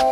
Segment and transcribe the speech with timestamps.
[0.00, 0.06] เบ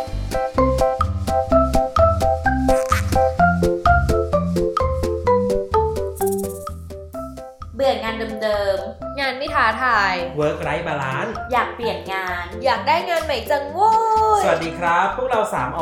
[7.83, 8.77] ื่องานเดิม
[9.19, 13.91] งานไม่ท้าทาย Work Life Balance ๆอยากเปลี่ยนงาน อยากได้งานใหม่จังโว้
[14.39, 15.81] ยสวัสดีครับ พวกเรา 3อ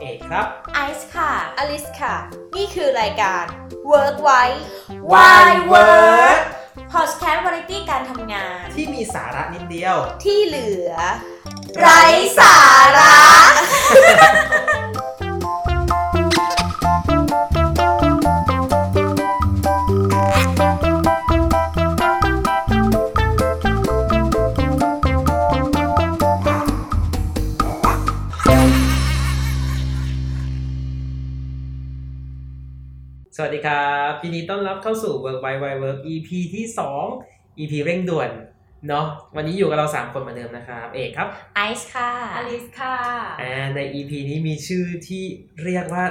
[0.00, 2.14] เอกครับ ไอซ์ค่ะ อลิสค่ะ
[2.56, 3.44] นี่คือรายการ
[3.92, 4.42] Work ไว้
[5.12, 6.40] Why Work
[6.92, 10.92] พอดแคสต์วาไรตี้การทำงาน ที่มีสาระนิดเดียว ที่เหลือ
[11.80, 12.00] ไร้
[12.38, 12.54] สา
[12.96, 13.18] ระ
[33.40, 36.64] สวัสดีครับยินดีต้อนรับเข้าสู่ Work by Why Work EP ที่
[37.12, 38.30] 2 EP เร่งด่วน
[38.88, 39.06] เนาะ
[39.36, 42.94] วันนี้อยู่กับเรา 3 คนเหมือนเดิมนะครับ เอกครับไอซ์ค่ะอลิสค่ะ
[43.42, 45.24] อ่าใน EP นี้มีชื่อที่
[45.64, 46.04] เรียกว่า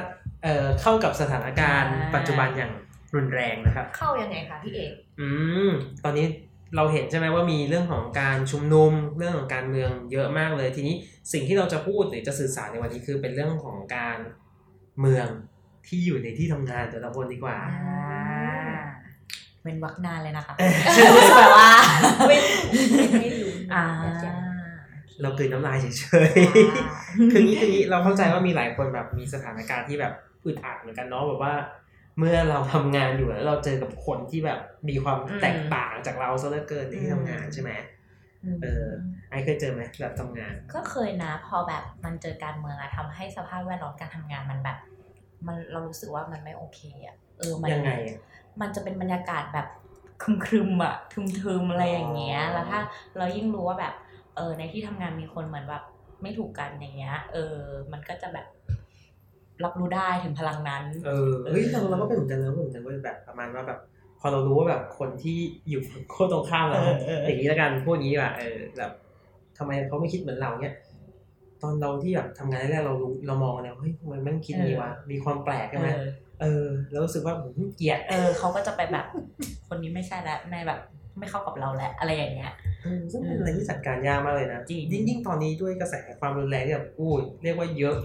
[0.43, 2.71] เอ่อเข้ากับสถานการณ์อ่าปัจจุบันอย่าง
[3.15, 5.29] รุนแรงนะครับ เข้ายังไงคะพี่เอกอื
[5.67, 5.69] ม
[6.03, 6.25] ตอนนี้
[6.75, 10.95] เราเห็นใช่ไหมว่ามีเรื่องของการชุมนุมเรื่องของการเมืองเยอะมากเลย ทีนี้
[11.33, 14.17] สิ่งที่เราจะพูดหรือจะสื่อสารในวันนี้คือเป็นเรื่องของการ
[14.99, 15.27] เมือง
[15.87, 17.59] ที่อยู่ในที่ทำงานแต่ละคนดีกว่า
[19.67, 20.55] เป็นวักนานเลยนะคะ
[21.15, 21.69] รู้สึกแบบว่า
[22.27, 22.37] ไม่
[23.21, 23.83] ไม่รู้อ่า
[25.21, 25.87] เรากลืนน้ำลายเฉ
[26.29, 30.13] ยๆคืองี้คืองี้เราเข้าใจว่ามีหลายคนแบบมีสถานการณ์ที่แบบ
[30.45, 31.53] อึดอัดเหมือนกันเนาะแบบว่า
[32.19, 34.59] เมื่อเราทำงานอยู่แล้วเราเจอกับคนที่แบบ
[34.89, 37.71] มีความอืมแตกต่างจากเราซะเหลือเกินในที่อืมทำงานใช่ไหม
[38.63, 38.85] เออ
[39.29, 44.77] ไอเคยเจอไหมแบบทำงาน ก็เคยนะพอแบบมันเจอการเมืองอะทำให้สภาพแวดล้อมการทำงานมันแบบ
[45.47, 48.19] มันเรารู้สึกว่ามันไม่โอเคอะ เออมันยังไงอะ
[48.61, 49.67] มันจะเป็นบรรยากาศแบบ
[50.45, 52.79] ครึมๆอะทึมๆอะไรอย่างเงี้ยอ๋อแล้วถ้า
[53.17, 53.93] เรายิ่งรู้ว่าแบบ
[54.35, 55.83] เออในที่ทำงานมีคนเหมือนแบบ
[56.21, 57.55] ไม่ถูกกันอย่างเงี้ย เออ
[57.91, 58.47] มันก็จะแบบ
[59.63, 63.79] รับรู้ได้ถึงพลังนั้น เออเฮ้ยเราเราก็เป็นเหมือนกันเราก็เหมือนกันเว้ยแบบประมาณว่าแบบ
[64.19, 65.37] พอเรารู้ว่าแบบคนที่
[65.69, 68.91] อยู่ฝั่งโค้ตรงข้ามเราเออเอออย่างนี้แล้วกันพูดอย่างนี้ดีกว่าเออแบบ
[69.57, 70.75] ทำไมเขาไม่คิดเหมือนเราเนี่ย
[71.61, 76.09] ตอนเราที่แบบทำงานแรกๆเรารู้เรามองแล้วเฮ้ยทำไมมันคิดอย่างนี้วะมีความแปลกใช่ไหมเออ
[76.41, 79.05] เออแล้วรู้สึกว่าผมเกลียดเออเขาก็จะไปแบบ
[79.67, 80.79] คนนี้ไม่ใช่แล้วไม่แบบ
[81.19, 82.53] ไม่เข้ากับเราแล้วอะไรอย่างเงี้ย
[82.83, 87.97] เออซึ่งเป็นอะไรที่จัดการยากมากเลยนะจริงยิ่งยิ่งตอนนี้ด้วยกระแสความรุนแรงที่แบบอู้ยเรียกว่าเยอะ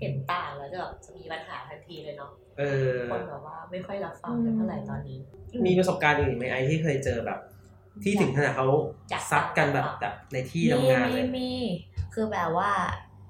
[0.00, 2.62] เห็นต่างแล้วจะแบบจะมีปัญหาทันทีเลยเนาะเอ
[2.92, 5.18] อคนแบบว่าไม่ค่อยรับฟังกันเท่าไหร่ตอนนี้
[5.66, 7.38] มีประสบการณ์อื่นไหมไอที่เคยเจอแบบ
[8.02, 8.66] ที่ถึงขนาดเขา
[9.12, 11.50] จัดซัดกันแบบจัดแบบในที่ทำงานเลยมีมี
[12.14, 12.70] คือแบบว่า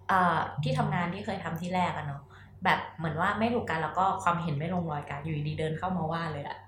[0.08, 2.22] เอ่อที่ทำงานที่เคยทำที่แรกอะเนาะ
[2.64, 6.58] แบบเหมือนว่าไม่ถูกกันแล้วก็ความเห็นไม่ลงรอยกันอยู่ดีๆเดินเข้ามาว่าเลยอะ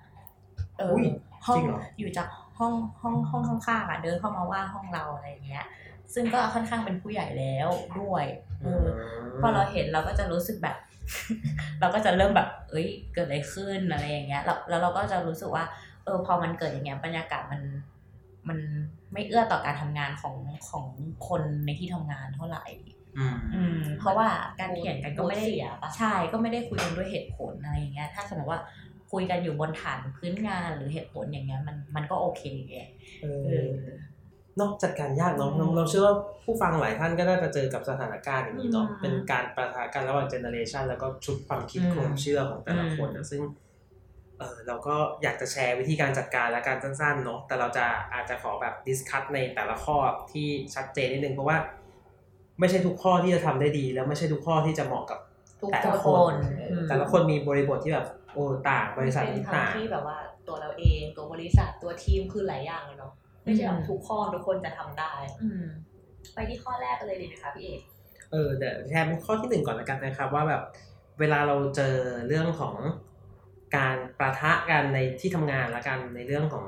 [0.78, 1.05] เอออย
[1.47, 2.28] ห้องจริงเหรออยู่จาก
[2.59, 5.65] ห้องห้องห้องข้างๆอะเดินเข้ามาว่าห้องเราอะไรอย่างเงี้ย
[6.15, 7.69] ซึ่งก็ค่อนข้างเป็นผู้ใหญ่แล้ว
[8.00, 8.25] ด้วย
[8.62, 8.89] เอออ
[9.41, 10.77] พอเราเห็นเราก็จะรู้สึกแบบ
[11.81, 15.65] เราก็จะเริ่มแบบ เอ้ย เกิดอะไรขึ้นอะไรอย่างเงี้ยแล้วแล้วเราก็จะรู้สึกว่า
[16.05, 17.61] เออพอมันเกิดอย่างเงี้ยบรรยากาศมัน
[18.48, 18.58] มัน
[19.12, 20.36] ไม่เอื้อต่อการทำงานของ
[20.69, 20.86] ของ
[21.28, 22.64] คนในที่ทำงานเท่าไหร่
[23.19, 24.28] อืมอืมเพราะว่า
[24.60, 28.60] การเถียงกันก็ไม่ได้เสียปะใช่ก็ไม่ได้คุยกันด้วยเหตุผลอะไรอย่างเงี้ย ถ้าสมมติว่า
[29.12, 32.78] คุยกันอยู่บนฐานพื้นงานหรือเหตุผลอย่างเงี้ยมันมันก็โอเคไง
[33.22, 33.86] เออเออ
[34.56, 36.14] เนอะก็จัดการยากเนาะอืมเราเราเชื่อว่า
[36.44, 43.42] ผู้ฟังหลายท่านก็ได้ไปเจอกับสถานการณ์อย่างนี้เนาะอืมเป็นการปะทะกันระหว่าง generation แล้วก็ชุดความคิดอืมความเชื่อของแต่ละคนนะซึ่ง
[44.38, 47.84] เออเราก็อยากจะแชร์วิธีการจัดการและการสั้นๆเนาะแต่เราจะ
[48.15, 49.97] อาจจะขอแบบดิสคัตในแต่ละข้อ
[50.32, 51.56] ที่ชัดเจนนิดนึงเพราะว่า
[52.60, 55.19] ไม่ใช่ทุกข้อที่จะทำได้ดี แล้วไม่ใช่ทุกข้อที่จะเหมาะกับ
[55.60, 56.34] ทุกแต่ละคคนน
[56.70, 60.16] อืมแต่ละคนมีบริบทที่แบบโอ้ต่างบริษัทเป็นนี้ทั้งต่างที่แบบว่า
[60.49, 63.12] ตัวเราเองตัวบริษัทตัวทีมคือหลายอย่างเลยเนาะ
[63.44, 65.12] ไม่ใช่แบบทุกข้อทุกคนจะทำได้
[65.43, 65.64] อืม
[66.34, 67.81] ไปที่ข้อแรกกันเลยดีไหมคะพี่เอก
[68.32, 70.62] เออเดี๋ยวแชร์เป็นข้อที่หนึ่งก่อนละกันนะครับ ว่าแบบ
[71.20, 71.94] เวลาเราเจอ
[72.28, 72.75] เรื่องของ
[73.77, 76.66] การประทะกันในที่ทำงานละกันในเรื่องของ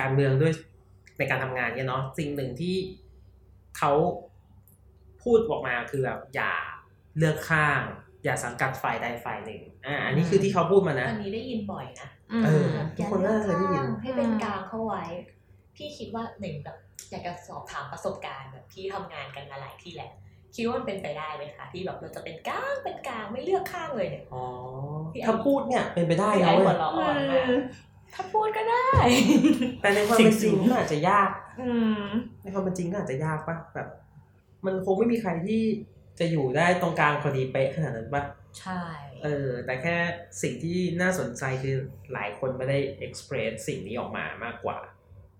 [0.00, 0.52] การเมืองด้วย
[1.18, 2.76] ในการทำงานเนี่ยเนาะสิ่งหนึ่งที่
[3.78, 3.92] เขา
[5.22, 6.52] พูดออกมาคือแบบอย่า
[7.18, 7.80] เลือกข้าง
[8.24, 12.08] อย่าสังกัดฝ่ายใดฝ่ายหนึ่งอ่าอันนี้คือที่เขาพูดมานะอันนี้ได้ยินบ่อยนะ
[12.44, 15.04] เออแบบทุกคนน่าจะเคยได้ยินให้เป็นกลางเข้าไว้
[15.76, 16.76] พี่คิดว่าหนึ่งแบบ
[17.10, 20.10] อยากจะสอบถามประสบการณ์แบบพี่ทำงานกันมาหลายที่แหละ
[20.54, 24.44] คิดว่ามันเป็นไปได้ไหมคะที่แบบเราจะเป็นกลางเป็นกลางไม่เลือกข้างเลยเนี่ยอ๋อ
[24.99, 27.46] พี่ไอ้ ถ้าพูดเนี่ยเป็นไปได้พี่นะไอ้เว้หัวยเราะอ่อนมาก
[28.14, 28.88] ถ้าพูดก็ได้
[29.80, 31.30] แต่ในความเป็นจริงก็อาจจะยาก
[31.60, 31.70] อื
[32.02, 32.06] ม
[32.42, 33.88] ในความเป็นจริงก็อาจจะยากปะแบบ
[34.66, 35.62] มันคงไม่มีใครที่
[36.18, 38.22] จะอยู่ได้ตรงกลางพอดีเป๊ะขนาดนั้นปะ
[38.60, 38.82] ใช่
[39.24, 39.96] เออ แต่แค่
[40.42, 41.76] สิ่งที่น่าสนใจคือ
[42.12, 44.78] หลายคนไม่ได้ express สิ่งนี้ออกมามากกว่า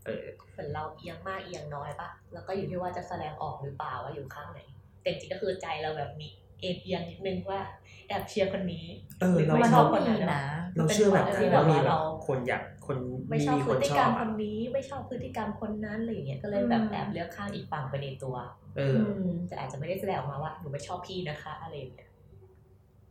[0.06, 4.60] เออเหมือนเราเอียงมากเอียงน้อยปะแล้วก็อยู่ที่ว่าจะแสดงออกหรือเปล่าว่าอยู่ข้างไหน
[5.00, 6.28] แต่จริงๆก็คือใจเราแบบมี
[6.60, 7.60] เอ็นเอียงนิดนึงว่า
[8.08, 8.86] แอบเชียร์คนนี้
[9.20, 10.44] เออหรือเราไม่มันชต้ออบงคนนั้มีนนะ
[10.76, 12.98] เราเชื่อแบบที่นั้นแบบว่ามีว่าแบบเราคนอยากคน
[13.30, 18.36] ไม่ชอบมีพคฤนติชกรอรมบคอะนนี้ไม่ชอบพฤติกรรมคนนั้นอะไรอย่างเงี้ยก็เลยแบบอืมแอบเลือกข้างอีกฝั่งไปในตัว
[18.76, 18.98] เออ
[19.46, 22.08] แต่อาจจะไม่ได้แสดงออกมาว่าหนูไม่ชอบพี่นะคะอะไรอย่างเงี้ย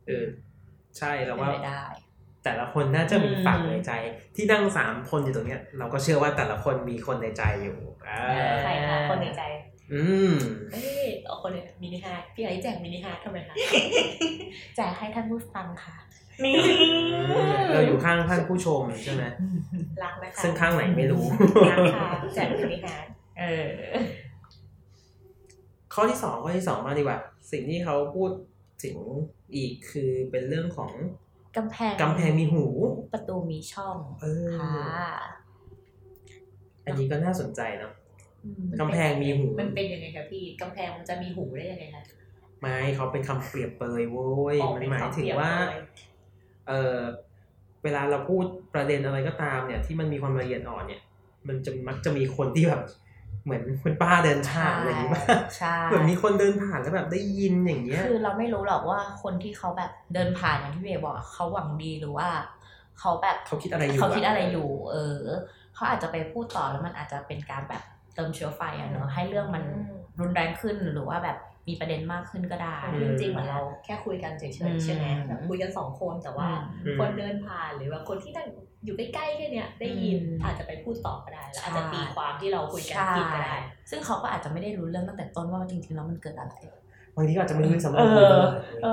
[0.06, 0.26] เออ
[0.98, 1.82] ใช่แล้วเป็นว่าไปได้
[2.44, 3.92] แต่ละคนน่าจะมีอืมฝั่งในใจ
[4.36, 8.22] ที่นั่งสามคนอยู่ตรงเนี้ย เราก็เชื่อว่าแต่ละคนมีคนในใจอยู่อ่า
[8.62, 9.42] ใครคะคนในใจ
[9.92, 10.32] อืม
[10.72, 13.54] เอ้ยเอาคนใน mini heart พี่ไอ้แจก mini heart ทำไมคะ
[14.76, 15.94] แจกให้ท่านผู้ฟังค่ะ
[16.44, 16.54] นี่
[17.72, 19.24] เราอยู่ข้างท่านผู้ชมใช่ไหม
[20.02, 21.24] รักนะคะซึ่งข้างไหนไม่รู้
[21.70, 23.06] รักค่ะแจก mini heart
[23.40, 23.70] เออ
[25.94, 27.18] ข้อที่สองข้อที่สองมาดีกว่า
[27.50, 28.30] สิ่งที่เขาพูด
[28.84, 28.96] ถึง
[29.54, 30.92] อีกคือเป็นเรื่องของ
[31.56, 32.64] กำแพงกำแพงมีหู
[33.12, 35.10] ประตูมีช่อง เออค่ะ
[36.84, 37.99] อันนี้ก็น่าสนใจเนาะอืม
[38.80, 42.02] กำแพงมีหูมันเป็นยังไงคะพี่กำแพงมันจะมีหูได้ยังไงคะ
[42.60, 45.82] ไม่เขาเป็นคำเปรียบเปยโว้ยอ๋อมันเป็นหมายคำถึงเปรียบว่าเลย
[46.68, 46.98] เออ
[47.84, 48.44] เวลาเราพูด
[48.74, 51.02] ประเด็นอะไรก็ตามเนี่ย ที่มันมีความละเอียดอ่อนเนี่ย
[51.48, 52.82] มันจะมักจะมีคนที่แบบ
[53.44, 55.22] เหมือนคุณป้าเดินผ่านอะไรอย่างงี้ป่ะ
[55.58, 62.28] ใช่เหมือนมีคนเดินผ่านแล้วแบบได้ยินอย่างเงี้ย คือเราไม่รู้หรอกว่าคนที่เขาแบบเดินผ่านอย่างที่เบย์บอกอะเขาหวังดีหรือว่า
[62.98, 65.20] เขาแบบเขาคิดอะไรอยู่เขาคิดอะอะไรอยู่ เออ
[65.74, 67.82] เขาอาจจะไปพูดต่อแล้วมันอาจจะเป็นการแบบ
[68.14, 69.64] เติมเชื้อไฟอะเนอะให้เรื่องมัน
[70.20, 76.48] รุนแรงขึ้นหรือว่าแบบมีประเด็นมากขึ้นก็ได้ จริงๆเหมือนเราแค่คุยกันเฉยๆใช่ไหมอืมแบบคุยกันสองคนแต่ว่า
[76.84, 78.46] อืมคนเดินผ่านหรือว่าคนที่นั่ง
[78.84, 83.56] อยู่ใกล้ๆแค่เนี้ยได้ยินอืมอาจจะไปพูดต่อก็ได้แล้วอาจจะใช่ตีความที่เราคุยกันใช่ผิดก็ได้
[83.90, 86.54] ซึ่งเขาก็อาจจะไม่ได้รู้เรื่องตั้งแต่ต้นว่าจริงๆแล้วมันเกิดอะไร
[87.16, 88.34] บางทีก็อาจจะไม่รู้ด้วยสำหรับเอคนอเล
[88.78, 88.88] ยเอ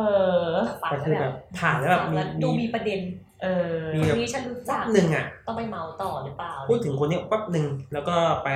[0.50, 3.00] อแต่ฟังแต่แล้วคือแบแบบบผ่านแล้วแบบฟังมีแล้วดูมีประเด็น
[3.42, 8.50] เออมีคนแบบนี้ฉันรู้แป๊จับกหนึ่งอะต้องไปเมาต่อหรือเปล่า พูดถึงคนเนี้ยแป๊บหนึ่งแล้วก็ไป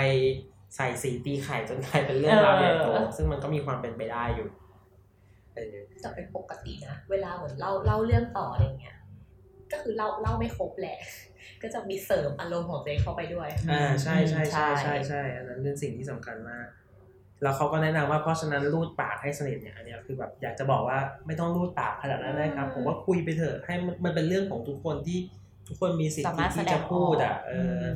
[0.76, 4.48] ใส่สีตีไข่จนกลายเป็นเรื่องราวใหญ่โตเออซึ่งมันก็มีความเป็นไปได้อยู่
[5.56, 8.98] เออจะเป็นปกตินะเวลาเหมือนเล่าเล่าเรื่องต่ออะไรเงี้ย
[9.72, 10.98] ก็คือเล่าเล่าไม่ครบแหละ
[11.62, 16.68] ก็จะมีเสริมอารมณ์ของตัวเองเข้าไปด้วย อ่าใช่ใช่ใช่ใช่ใช่ใช่อันนั้นเป็นสิ่งที่สำคัญมาก
[17.44, 25.20] แล้วเขาก็แนะนำว่าเพราะฉะนั้นรูดปากให้สนิทเนี่ยอันเนี้ยคือแบบอยากจะบอกว่าไม่ต้องรูดปากขนาดนั้นนะครับ ผมว่าคุยไปเถอะให้มันมันเป็นเรื่องของทุกคนที่
[25.68, 27.96] ทุกคนมีสิทสาธิมารถแสที่ดจะงพูดอะเอออม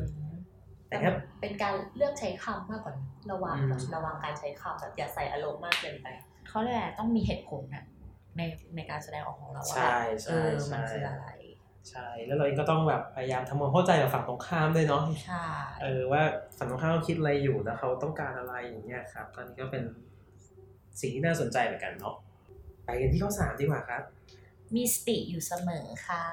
[0.90, 1.10] แต่แต่แค่
[1.42, 6.08] เป็นการเลือกใช้คำมากกว่านะระวังแบบอืมระวังการใช้คำแบบอย่าใส่อารมณ์มากเกินไป
[6.48, 7.84] เขาเรียกอะไรต้องมีเหตุผลอะ
[8.38, 8.42] ใน
[8.76, 11.26] ในการแสดงออกของเราว่าใช่แบบเอใช่อมันใช่คืออะไร
[11.90, 15.46] ใช่ แล้วเราเองก็ต้องแบบพยายามทำความเข้าใจกับฝั่งตรงข้ามด้วยเนาะใช่
[15.82, 16.22] เออว่า
[16.58, 19.84] ฝั่งตรงข้ามเขาคิดอะไรอยู่แล้วเขาต้องการอะไรอย่างเงี้ยครับตอนนี้ก็เป็น
[21.00, 22.16] สิ่งที่น่าสนใจเหมือนกันเนาะ
[22.86, 24.04] ไปกันที่ข้อสามดีกว่าครับ
[24.76, 26.26] มีสติอยู่เสมอค่ะ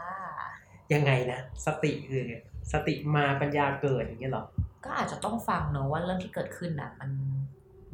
[0.94, 2.36] ยังไงนะ สติคือไง
[2.72, 4.44] สติมาปัญญาเกิดอย่างเงี้ยเหรอ
[4.84, 7.10] ก็อาจจะต้องฟังเนอะว่าเรื่องที่เกิดขึ้นอะ มัน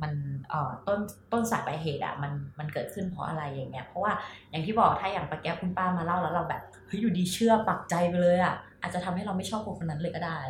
[0.03, 0.13] มัน
[0.49, 1.01] เอ่อต้น
[1.33, 4.13] ต้นสายปลายเหตุอะมันมันเกิดขึ้นเพราะอะไรอย่างเงี้ยเพราะว่า
[4.51, 10.41] อย่างที่บอกถ้าอย่างปะแก้วคุณป้ามาเล่าแล้วเราแบบเฮ้ยอยู่ดีเชื่อปักใจไปเลยอะอาจจะทำให้เราไม่ชอบคนคนนั้นเลยก็ได้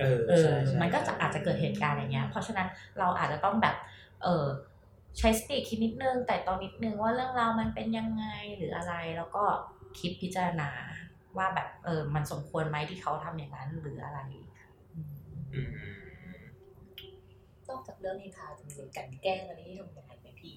[0.00, 2.68] เออเออใช่ใช่มันก็จะอาจจะเกิดเหตุการณ์อย่างเงี้ย เพราะฉะนั้น
[2.98, 3.74] เราอาจจะต้องแบบ
[4.22, 4.46] เออ
[5.18, 8.24] ใช้สติคิดนิดนึง แต่ตอนนิดนึงว่าเรื่องราวมันเป็นยังไง
[8.56, 9.44] หรืออะไรแล้วก็
[9.98, 10.70] คิดพิจารณา
[11.38, 14.20] ว่าแบบเออมันสมควรไหมที่เขาทำอย่างนั้นหรืออะไร
[14.94, 15.12] อืม
[15.52, 15.68] อืม
[17.68, 20.52] นอกจากเรื่องนินทาจะมีการแกล้งอะไรที่ทำงานไหมพี่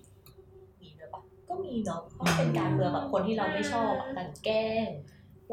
[0.81, 4.89] มีด้วยปะก็มีเนาะเพราะมันเป็นการเมืองแบบคนที่เราไม่ชอบอะการแกล้ง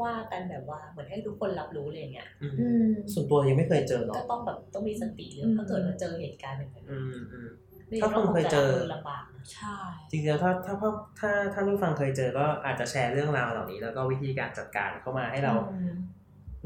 [0.01, 9.77] ว่ากันแบบว่าเหมือนให้ทุกคนรับรู้เลยอย่างเงี้ยอืมอืมส่วนตัวยังไม่เคยเจอหรอกก็ต้องแบบต้องมีสติเลยอืมถ้าเกิดว่าเจอเหตุการณ์แบบนั้นอืมอืมไม่ ถ้าคนเคยเจอราจะรับมืลำบากนะใช่
[10.09, 15.93] จริงๆแล้วถ้าถ้าถ้าถ้าท่านผู้ฟังเคยเจอก็อาจจะแชร์เรื่องราวเหล่านี้ แล้วก็วิธีการจัดการเข้ามาให้เราอืม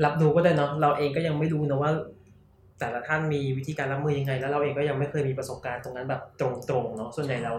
[0.06, 1.92] รับรู้ก็ได้เนาะเราเองก็ยังไม่รู้นะว่า
[2.80, 6.48] แต่ละท่านมีวิธีการรับมือยังไง แล้วเราเองก็ยังไม่เคยมีประสบการณ์ตรงนั้นแบบตร
[6.84, 7.54] งๆเนาะส่วนใหญ่เรา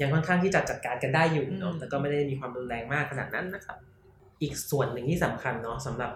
[0.00, 3.76] ยังค่อนข้างที่จะจัดการกันได้อยู่เนาะอืมแต่ก็ไม่ได้มีความรุนแรงมากขนาดนั้นนะครับ
[4.42, 6.12] อีกส่วนหนึ่งที่สำคัญเนาะสำหรับ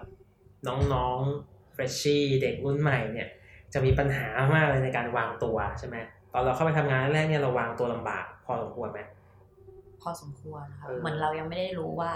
[0.67, 3.27] น้องๆเฟรชชี่เด็กรุ่นใหม่เนี่ย
[3.73, 5.97] จะมีปัญหามากเลยในการวางตัวใช่ไหม
[6.33, 8.99] ตอนเราเข้าไปทำงานแรกๆเนี่ยเราวางตัวลำบาก พอสมควรไหม
[10.01, 12.11] พอสมควรนะคะเออเหมือนเรายังไม่ได้รู้ว่า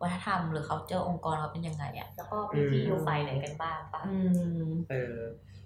[0.00, 4.16] วัฒนธรรมหรือเขาเจอองค์กรเขาเป็นยังไงอะแล้วก็พี่พี่ๆอยู่ฝ่ายไหนกันบ้างปะอื
[4.66, 5.16] มเออ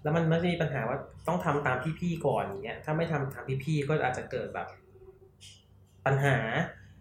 [0.03, 0.97] แล้วมันมันจะมีปัญหาว่า
[1.27, 4.67] ต้องทำตามพี่ๆก่อนอย่างเงี้ยถ้าไม่ทำตามพี่ๆก็อาจจะเกิดแบบ
[6.05, 6.37] ปัญหา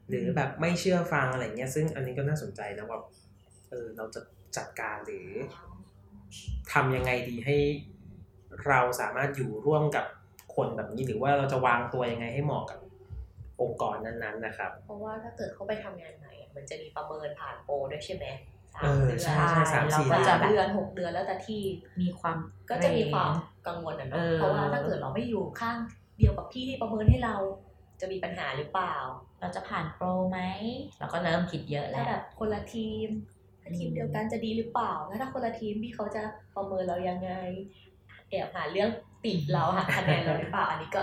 [0.09, 3.01] หรือแบบไม่เชื่อฟังอะไรเงี้ย ซึ่งอันนี้ก็น่าสนใจนะว่า
[3.71, 4.21] เออเราจะ
[4.57, 5.29] จัดการหรือ
[6.73, 7.57] ทำยังไงดีให้
[8.67, 10.07] เราสามารถอยู่ร่วมกับ
[10.55, 12.79] คนแบบนี้หรือว่าเราจะวางตัวยังไงให้เหมาะกับ
[13.63, 18.27] องค์กรนั้นๆนะครับ เพราะว่าถ้าเกิดเขาไปทำงานใหม่อะมันจะมีประเมินผ่านโปรด้วยใช่ไหม
[18.75, 21.63] สาเอมอเดือนใช่ใช่สามสี่เราก็เดืจะอนแบบเดือนหกเดือนแล้วแต่ที่
[22.01, 22.37] มีความ
[22.71, 23.31] ก็จะมีความ
[23.67, 25.79] กังวลอะเอเนาะอเพราะว่าถ้าเกิดเราไม่อยู่ข้าง
[26.19, 27.37] เดียวกับพี่ที่ประเมินให้เรา
[28.01, 28.95] จะมีปัญหาหรือเปล่า
[29.41, 30.41] เราจะผ่านโปรไหม
[30.99, 33.09] เราก็เริ่มคิดเยอะแล้ถ้าวแบบคนละทีม
[33.63, 36.23] ถ้าทีมเดียวกันจะดีหรือเปล่าแล้วถ้าคนละทีมพี่เขาจะ
[36.57, 37.33] ประเมินเรายังไง
[38.31, 38.91] แอบหาเรื่อง
[39.25, 41.03] ติดเราหาคะแนนเราหรือเปล่าอันนี้ก็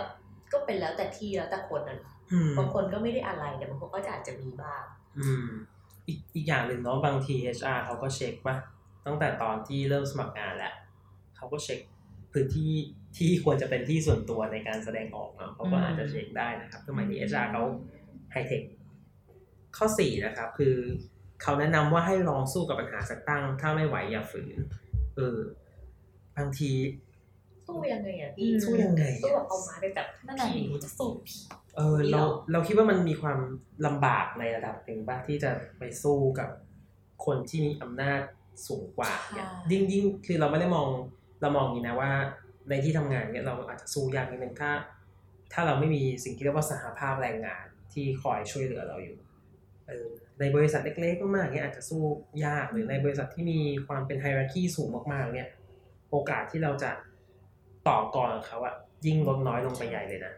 [0.52, 2.00] ก็เป็นแล้วแต่ที่แล้วแต่คนนะ
[2.32, 4.84] อืมบางคนก็ไม่ได้อะไรแต่บางคนก็จะอาจจะมีบ้าง
[5.20, 5.48] อืม
[6.08, 8.56] อีกอีกอย่างหนึ่งเนาะบางที HR เขาก็เช็คป่ะ
[9.06, 10.74] ตั้งแต่ตอนที่เริ่มสมัครงานแหละ
[11.36, 11.80] เขาก็เช็ค
[12.34, 12.72] พื้นที่
[13.18, 17.64] ที่ควรจะเป็นที่ส่วนตัวในการแสดงออกเนาะเขาก็อาจจะเช็คได้นะครับสมัยนี้ HR เขา
[18.32, 18.62] ไฮเทค
[19.78, 20.76] ข้อสี่นะครับคือ
[21.42, 24.58] เขาแนะนำว่าให้ลองสู้กับปัญหาสักตั้ง ถ้าไม่ไหวอย่าฝืน
[25.16, 25.38] เออ
[26.38, 26.72] บางที
[27.70, 31.42] สู้ยังไงอะพี่สู้ยังไงอะสู้แบบเอาไม้ไปแบบนั่นแหละดิพี่หนูจะสู้พี่
[31.78, 32.22] เออเรา
[32.52, 33.40] เราคิดว่ามันมีความ
[33.86, 36.50] ลำบากในระดับหนึ่งป่ะที่จะไปสู้กับ
[37.26, 38.22] คนที่มีอำนาจ
[38.68, 40.88] สูงกว่าเนี่ยใช่ยิ่งยิ่งคือเราไม่ได้มอง
[41.42, 42.12] เรามองอย่างนี้นะว่า
[42.70, 44.72] ในที่ทำงานเนี่ยเราอาจจะสู้ยากนิดนึงถ้า
[45.54, 49.18] ถ้าเราไม่มีสิ่งที่เรียกว่าสหภาพแรงงานที่คอยช่วยเหลือเราอยู่
[49.88, 50.08] เออ
[50.40, 52.02] ในบริษัทเล็กๆมากๆเนี่ยอาจจะสู้
[52.46, 55.48] ยากหรือในบริษัทที่มีความเป็นไฮรักีสูงมากๆเนี่ย
[56.12, 56.92] โอกาสที่เราจะ
[57.90, 60.34] ต่อกรกับเขาอะยิ่งลดน้อยลงไปใหญ่เลยนะ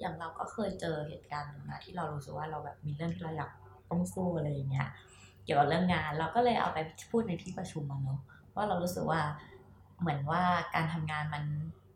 [0.00, 3.50] อย่างเราก็เคยเจอเหตุการณ์หนึ่งนะที่เรารู้สึกว่าเราแบบมีเรื่องที่เราอยาก
[3.90, 4.88] ต้องสู้อะไรอย่างเงี้ย
[5.44, 6.78] เกี่ยวกับเรื่องงานเราก็เลยเอาไป
[7.10, 8.20] พูดในที่ประชุมมาเนาะ
[8.54, 9.20] ว่าเรารู้สึกว่า
[10.00, 10.42] เหมือนว่า
[10.74, 11.44] การทำงานมัน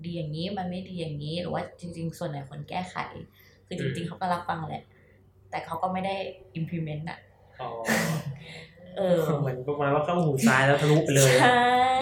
[0.05, 2.97] ดีอย่างนี้มันไม่ดีอย่างนี้หรือว่าจริง ๆ ส่วนไหนคนแก้ไข
[3.67, 4.83] คือจริง ๆเขาก็รับฟังแหละ
[5.51, 6.15] แต่เขาก็ไม่ได้
[6.59, 7.19] implement อะ
[7.61, 7.71] อ๋อ
[8.99, 11.59] เออเหมือนประมาณว่าเข้าหูซ้ายแล้วทะลุไปเลยใช่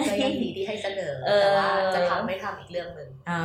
[0.07, 3.39] ก็ยังดีที่ให้เสนอเออแต่ว่าจะทำไม่ทำอีกเรื่องหนึ่งอ่า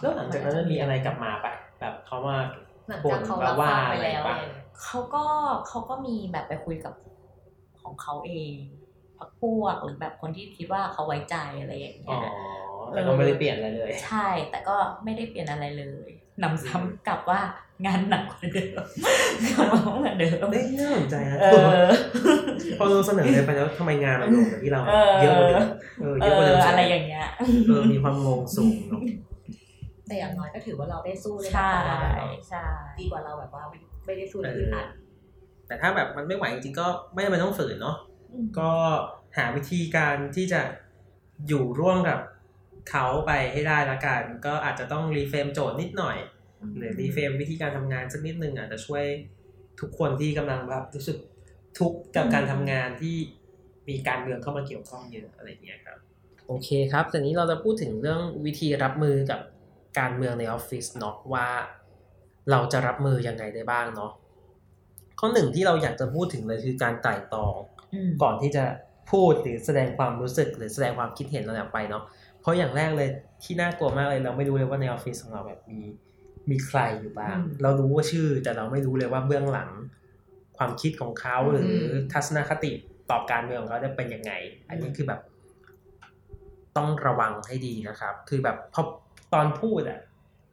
[0.00, 2.36] แล้วหลังจากนั้นมันมีอะไรกลับมาปะแบบเขามา
[2.88, 5.24] หลังจากเขารับฟังไปแล้วบ่นเนี่ยเขาก็
[5.68, 6.94] เขาก็มีแบบไปคุยกับ
[7.82, 8.52] ของเขาเอง
[9.18, 12.28] พักพวกหรือแบบคนที่คิดว่าเขาไว้ใจอะไรอย่างอ๋เงี้อย
[12.92, 16.10] แต่ก็ไม่ได้เปลี่ยนอะไรเลย ใช่ แต่ก็ไม่ได้เปลี่ยนอะไรเลย
[16.42, 17.40] นำซ้ำกลับว่า
[17.86, 18.82] งานหนักกว่าเดิม
[19.50, 21.46] กลับมาเหมือนเดิมได้น่าสนใจนะเอ
[21.84, 21.86] อ
[22.78, 25.66] พอเราเสนอเลยไปแล้วทำไมงานมันลงกับที่เราเออเยอะกว่าเดิม
[26.00, 27.26] เออเอเยอะกว่าเดิอมอะไรอย่างเงี้ย
[27.68, 29.00] เออมีความงงสูงเนาะ
[30.08, 32.62] แต่อย่างน้อยก็ถือว่าเราได้สู้เลยนะใช่ของเราแบบใช่
[33.00, 34.86] ดีกว่าเราแบบว่าไม่ไม่ได้สู้เอที่ออัด
[35.66, 37.96] แต่ถ้าแบบมันไม่ไหวจริงๆก็ไม่จำเป็นต้องฝืนเนาะ
[38.42, 38.70] มก็
[39.36, 40.60] หาวิธีการที่จะ
[41.48, 42.18] อยู่ร่วมกับ
[42.90, 46.16] เขาไปให้ได้ละกัน ก็อาจจะต้อง reframe โจทย์นิดหน่อย
[46.76, 49.04] หรือ reframe วิธีการทำงานสักนิดนึงอาจจะช่วย
[49.80, 51.18] ทุกคนที่กำลังแบบรู้สึก
[51.78, 53.16] ทุกข์กับการทำงานที่
[53.88, 55.98] มีการเมืองเข้ามาเกี่ยวข้องเยอะอะไรอย่างเงี้ยครับ
[56.46, 59.40] โอเคครับทีนี้เราจะพูดถึงเรื่องวิธีรับมือกับ
[59.98, 61.48] การเมืองในออฟฟิศเนาะว่า
[62.50, 64.12] เราจะรับมือยังไงได้บ้างเนาะ
[65.20, 67.54] ข้อหนึ่งที่เราอยากจะพูดถึงเลยคือการไต่ตรอง
[67.94, 68.64] อืมก่อนที่จะ
[69.10, 72.02] พูดหรือแสดงความรู้สึกหรือแสดงความคิดเห็นเราออกไปเนาะ
[72.44, 73.08] เพราะอย่างแรกเลย
[73.42, 75.80] ที่น่ากลัวมากเลยเราไม่รู้เลยว่าในออฟฟิศของเราแบบมี
[76.50, 79.70] มีใครอยู่บ้างอืมเรารู้ว่าชื่อ แต่เราไม่รู้เลยว่าเบื้องหลัง
[80.56, 82.72] ความคิดของเขาหรืออมทัศนคติ
[83.10, 84.32] ต่อการเมืองของเขาจะเป็นยังไง
[84.68, 85.20] อันนี้คือแบบ
[86.76, 88.82] ต้องระวังให้ดีนะครับ คือแบบพอ
[89.34, 90.00] ตอนพูดอะ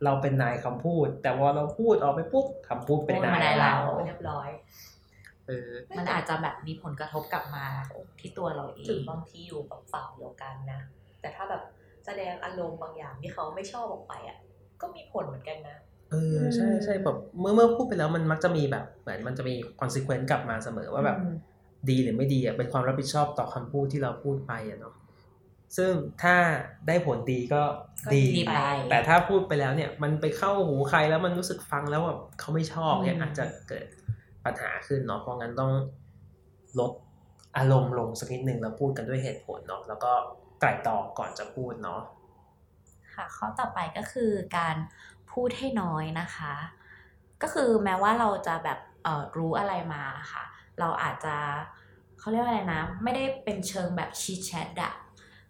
[0.05, 4.49] เราเป็นนายคำพูด แต่ว่าเราพูดออกไปปุ๊บคำพูดเป็นนายพูดมาได้แล้เราวเรียบร้อย
[5.47, 7.65] เออมันอาจจะแบบมีผลกระทบกลับมา
[8.19, 10.81] ที่ตัวเราเอถึงงบางทีอยู่กับฝั่งเดียวกันนะ
[11.21, 11.63] แต่ถ้าแบบ
[12.05, 14.37] แสดงอารมณ์บางอย่างที่เขาไม่ชอบออกไปอะ
[14.81, 15.77] ก็มีผลเหมือนกันนะ
[16.11, 21.35] เออใช่ใช่แบบเมื่อเมื่อพูดไปแล้วมันมักจะมีแบบเหมือนมันจะมี consequence กลับมาเสมอว่าแบบอืม
[21.89, 24.93] ดีหรือไม่ดีอะเป็นความรับผิดชอบต่อคำพูดที่เราพูดไปอะเนาะ
[25.77, 25.91] ซึ่ง
[26.23, 26.35] ถ้า
[26.87, 27.61] ได้ผลดีก็
[28.05, 33.85] ก็ดีดีไป แต่ถ้าพูดไปแล้วเนี่ย มันไปเข้าหูใครแล้วมันรู้สึกฟังแล้วแบบเขาไม่ชอบเนี่ยอืมอาจจะเกิด
[34.45, 35.71] ปัญหาขึ้นเนาะเพราะงั้นต้อง
[36.79, 36.91] ลด
[37.57, 40.11] อารมณ์ลงสักนิดหนึ่งแล้วพูดกันด้วยเหตุผลเนาะแล้วก็
[40.61, 42.01] ไตร่ตรองก่อนจะพูดเนาะ
[43.15, 44.75] ค่ะข้อต่อไปก็คือการ
[45.31, 46.53] พูดให้น้อยนะคะ
[47.41, 50.43] ก็คือแม้ว่าเราจะแบบเอ่อรู้อะไรมาค่ะ
[50.79, 51.35] เราอาจจะ
[52.19, 54.93] เขาเรียกว่าอะไรนะ ไม่ได้เป็นเชิงแบบชีแชทอะ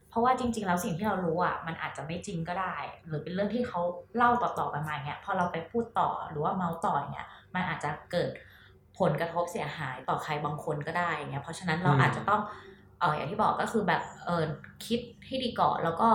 [0.09, 2.75] เพราะว่าจริง ๆ แล้วสิ่งที่เรารู้อะมันอาจจะไม่จริงก็ได้
[3.07, 3.81] หรือเป็นเรื่องที่เขา
[4.15, 8.29] เล่าต่อๆกันมาเงี้ยพอเราไปพูดต่อหรือว่าเมาส์ต่อเงี้ยมันอาจจะเกิด
[8.99, 12.41] ผลกระทบเสียหายต่อใครบางคนก็ได้เงี้ยเพราะฉะนั้นเราอาจจะต้อง
[13.01, 14.43] เอออย่างที่บอกก็คือแบบเออ
[14.88, 16.10] คิดให้ดีก่อนแล้วก็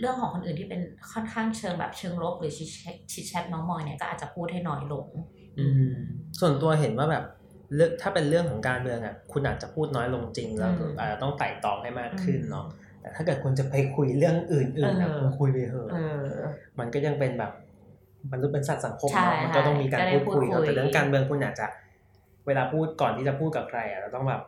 [0.00, 0.80] เรื่องของคนอื่นที่เป็น
[1.12, 5.06] ค่อนข้างเชิงแบบเชิงลบ หรือชิดแชทชิดแชทเมามอยเนี่ยก็อาจจะพูดให้น้อยลง
[5.58, 5.92] อืม
[6.40, 7.24] ส่วนตัวเห็นว่าแบบ
[7.74, 12.66] เรื่องถ้าเป็นเรื่องของการเมืองอะ คุณอาจจะพูดน้อยลงจริงแล้วก็อืมอาจจะต้องไต่ตรองให้มากขึ้นอืมเนาะ
[13.00, 16.20] แต่ถ้าเกิดคุณจะไปคุยเรื่องอื่นๆนะเออคุณคุยไปเถอะเออ
[16.78, 17.52] มันก็ยังเป็นแบบ
[18.32, 21.66] มนุษย์เป็นสัตว์สังคมใช่เนาะมันก็ต้องมีการจะได้พูดคุยพูดคุยเนาะแต่เรื่องการเมืองคุณอาจจะ
[22.46, 24.42] เวลาพูดก่อนที่จะพูดกับใครอะเราต้องแบบ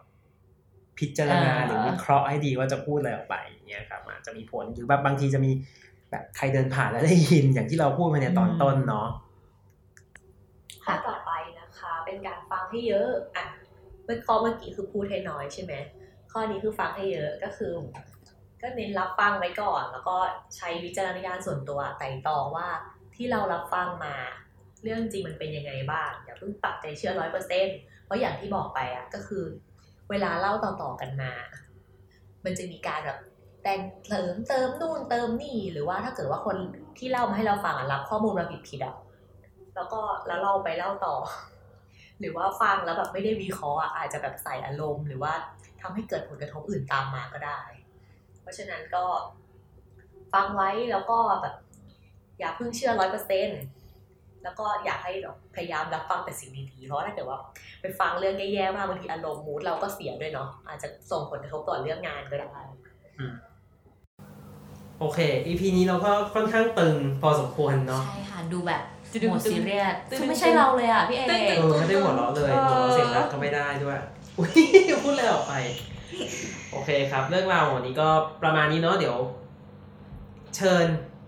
[0.99, 5.51] พิจารณาหรือวิเคราะห์ให้ดีว่าจะพูดอะไรออกไปอย่างเงี้ยครับอาจจะมีผลหรือแบบบางทีจะมี
[6.11, 9.09] แบบใครเดินผ่านแล้วได้ยินอย่างที่เราพูดมาในตอนต้นเนาะ
[10.85, 13.45] ข้อต่อไปนะคะ เป็นการฟังให้เยอะอะ
[14.05, 15.73] เมื่อข้อเมื่อกี้คือพูดให้น้อยใช่ไหม
[16.33, 17.73] ข้อนี้คือฟังให้เยอะก็คือ
[18.63, 20.17] ก็เน้นรับฟังไว้ก่อน แล้วก็
[20.57, 22.69] ใช้วิจารณญาณส่วนตัวไต่ตองว่า
[23.15, 24.15] ที่เรารับฟังมา
[24.83, 27.67] เรื่องจริงมันเป็นยังไงบ้างอย่าเพิ่งปักใจเชื่อร้อยเปอร์เซ็น
[28.05, 29.45] เพราะอย่างที่บอกไปอะก็คือ
[30.11, 31.33] เวลาเล่าต่อๆกันมา
[32.45, 33.19] มันจะมีการแบบ
[33.63, 36.57] แต่งเติมเติมนู่นเติมนี่หรือว่าถ้าเกิดว่าคน
[36.99, 38.97] ที่เล่ามาให้เราฟังรับข้อมูลมาผิดผิดอะ
[39.75, 41.15] แล้วก็แล้วเราไปเล่าต่อ
[42.21, 45.33] หรือว่าฟังแล้วแบบไม่ได้วิเคราะห์อะอาจจะแบบใส่อารมณ์ หรือว่า
[45.81, 47.61] ทำให้เกิดผลกระทบอื่นตามมาก็ได้
[48.41, 49.05] เพราะฉะนั้นก็
[50.33, 51.55] ฟังไว้แล้วก็แบบ
[52.39, 53.61] อย่าเพิ่งเชื่อร้อยเปอร์เซ็นต์
[54.47, 57.39] แล้วก็อยากให้แบบพยายามรับฟังแต่สิ่งดีๆ เพราะว่าถ้าเกิดว่า
[57.83, 62.63] ไปฟังเรื่องแย่ๆมากบางทีอารมณ์มูดเราก็เสียด้วยเนาะอาจจะส่งผลกระทบต่อเรื่องงานก็ได้
[65.01, 73.99] โอเค EP นี้เราก็ค่อนข้างตึงพอสมควรเนาะใช่ค่ะดูแบบตึ๊ดๆโหมดซีเรียสตึ๊ดๆคือไม่ใช่เราเลยอะพี่เอตึ๊กดเออไม่ได้หัวเราะเลยเออหัวเราะเสียงดังก็ไม่ได้ด้วย
[74.39, 74.51] อุ้ย
[75.03, 75.55] พูดเลยออกไป
[76.73, 78.09] โอเคครับ เรื่องราววันนี้ก็
[78.43, 79.17] ประมาณนี้เนาะเดี๋ยว
[80.57, 80.87] เชิญ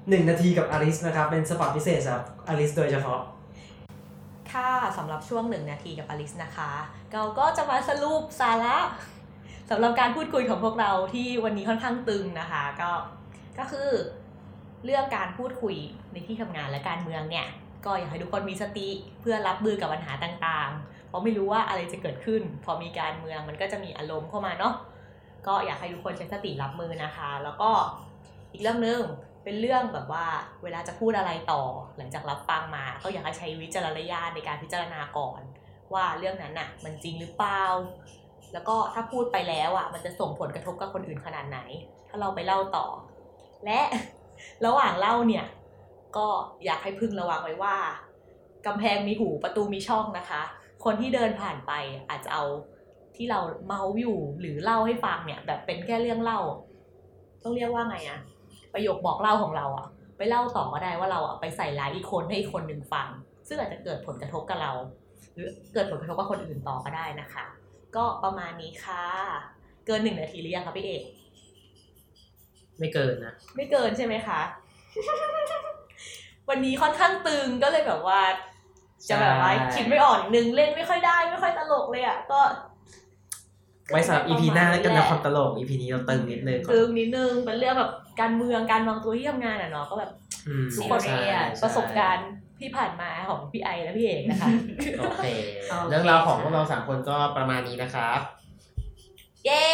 [0.09, 3.21] หนึ่งนาทีกับอลิสนะครับ เป็น spot พิเศษสำหรับอลิสโดยเฉพาะ
[4.53, 6.71] ค่ะสำหรับช่วงหนึ่งนาทีกับอลิสนะคะ
[7.13, 8.79] เราก็จะมาสรุปสาระ
[9.71, 12.91] สำหรับการพูดคุยของพวกเราที่วันนี้ค่อนข้างตึงนะคะ ก็
[13.59, 13.89] ก็คือ
[14.85, 15.77] เรื่องการพูดคุย
[16.13, 17.47] ในที่ทำงานและการเมืองเนี่ย
[17.85, 18.89] ก็อยากให้ทุกคนมีสติ
[19.21, 24.75] เพื่อรับมือกับปัญหาต่างๆ เพราะไม่รู้ว่าอะไรจะเกิดขึ้น พอมีการเมืองมันก็จะมีอารมณ์เข้ามาเนาะ
[25.47, 27.71] ก็อยากให้ทุกคนใช้สติรับมือนะคะ แล้วก็
[28.53, 29.03] อีกเรื่องหนึ่ง
[29.45, 30.27] เป็นเรื่องแบบว่า
[30.63, 31.63] เวลาจะพูดอะไรต่อ
[31.97, 35.41] หลังจากรับฟังมา ก็อยากให้ใช้วิจารณญาณในการพิจารณาก่อน
[35.95, 37.63] ว่าเรื่องนั้นน่ะ มันจริงหรือเปล่า
[38.53, 41.59] แล้วก็ถ้าพูดไปแล้วอะ มันจะส่งผลกระทบกับคนอื่นขนาดไหน
[42.09, 42.87] ถ้าเราไปเล่าต่อ
[43.65, 43.81] และ
[44.67, 45.47] ระหว่างเล่าเนี่ย
[46.17, 46.27] ก็
[46.65, 47.77] อยากให้พึงระวังไว้ว่า
[48.67, 50.43] กำแพงมีหูประตูมีช่องนะคะ
[50.85, 51.73] คนที่เดินผ่านไป
[52.11, 52.45] อาจจะเอา
[53.17, 56.41] ที่เราเมาอยู่หรือเล่าให้ฟังเนี่ย แบบเป็นแค่เรื่องเล่า
[57.43, 58.19] ต้องเรียกว่าไงอะ
[58.75, 63.09] ประโยคบอกเล่าของเราอะไปเล่าต่อก็ได้ว่าเราอะไปใส่ร้ายอีกคนให้อีกคนหนึ่งฟัง
[63.49, 64.73] ซึ่งอาจจะเกิดผลกระทบกับเรา
[65.35, 67.45] หรือเกิดผลกระทบกับคนอื่นต่อก็ได้นะคะ
[67.97, 69.05] ก็ประมาณนี้ค่ะ
[69.87, 71.03] เกินหนึ่งนาทีหรือยังคะพี่เอก
[72.79, 74.41] ไม่เกินนะ ไม่เกินใช่ไหมคะ
[76.49, 78.21] วันนี้ค่อนข้างตึงก็เลยแบบว่า
[79.09, 82.41] จะแบบว่าใช่คิดไม่ออกนิดนึงเล่นไม่ค่อยได้ ไม่ค่อยตลกเลยอะก็
[83.91, 90.11] ไว้สำหรับ EP หน้าแล้วกันนะความตลก EP นี้เราตึงนิดนึงก่อนตึงนิดนึงเป็นเรื่องแบบการเมืองการวางตัวที่ทำงานอะเนาะก็แบบ
[90.49, 94.49] อืมทุกคนซีเรียสประสบการณ์ที่ผ่านมาของพี่ไอและพี่เอกนะคะ
[94.99, 95.27] โอเค
[95.69, 98.21] โอเคเรื่องราวของพวกเราสามคนก็ประมาณนี้นะครับ
[99.47, 99.67] เย้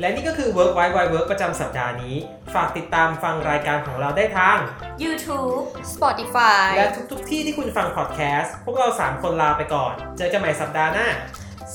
[0.00, 2.16] และนี่ก็คือ Work Wide Wide Work ประจำสัปดาห์นี้
[2.54, 4.58] ฝากติดตามฟังรายการของเราได้ทาง
[5.04, 5.62] YouTube
[5.94, 11.08] Spotify และทุกๆที่ที่คุณฟังพอดแคสต์ พวกเรา 3 คนลาไปก่อน เจอกันใหม่สัปดาห์หน้า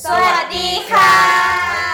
[0.04, 1.85] สวัสดีค่ะ